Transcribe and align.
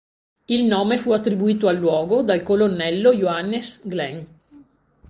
Il 0.47 0.63
nome 0.65 0.97
fu 0.97 1.11
attribuito 1.11 1.67
al 1.67 1.77
luogo 1.77 2.23
dal 2.23 2.41
colonnello 2.41 3.13
Johannes 3.13 3.81
Glen. 3.87 4.27